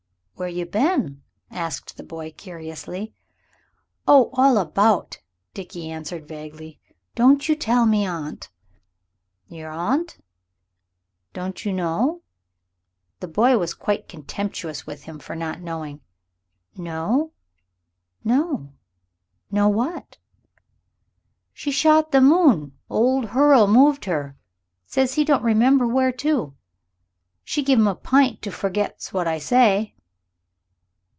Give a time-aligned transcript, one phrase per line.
[0.35, 1.21] "Where you been?"
[1.51, 3.13] asked the boy curiously.
[4.07, 5.19] "Oh, all about,"
[5.53, 6.79] Dickie answered vaguely.
[7.13, 8.49] "Don't you tell me aunt."
[9.49, 10.17] "Yer aunt?
[11.33, 12.23] Don't you know?"
[13.19, 16.01] The boy was quite contemptuous with him for not knowing.
[16.75, 17.33] "Know?
[18.23, 18.73] No.
[19.51, 20.17] Know what?"
[21.53, 24.39] "She shot the moon old Hurle moved her;
[24.87, 26.55] says he don't remember where to.
[27.43, 29.93] She give him a pint to forget's what I say."